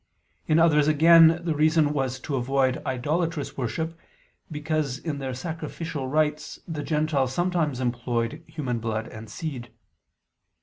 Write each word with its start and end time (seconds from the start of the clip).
In 0.47 0.57
others, 0.57 0.87
again, 0.87 1.41
the 1.43 1.53
reason 1.53 1.93
was 1.93 2.19
to 2.21 2.35
avoid 2.35 2.81
idolatrous 2.87 3.55
worship: 3.55 3.95
because 4.49 4.97
in 4.97 5.19
their 5.19 5.35
sacrificial 5.35 6.07
rites 6.07 6.59
the 6.67 6.81
Gentiles 6.81 7.33
sometimes 7.35 7.79
employed 7.79 8.41
human 8.47 8.79
blood 8.79 9.07
and 9.09 9.29
seed. 9.29 9.69